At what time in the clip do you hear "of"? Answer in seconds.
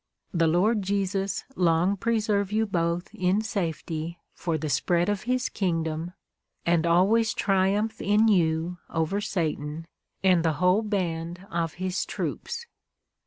5.09-5.25, 11.51-11.73